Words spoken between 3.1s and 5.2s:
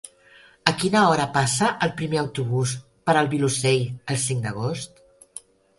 per el Vilosell el cinc d'agost?